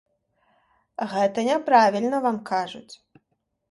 Гэта 1.13 1.39
няправільна 1.51 2.17
вам 2.27 2.37
кажуць. 2.53 2.93